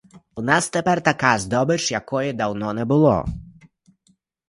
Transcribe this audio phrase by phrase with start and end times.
[0.35, 3.25] У нас тепер така здобич, якої давно не було.